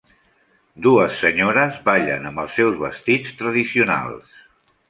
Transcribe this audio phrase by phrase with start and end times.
[0.85, 4.43] Dues senyores ballen amb els seus vestits tradicionals.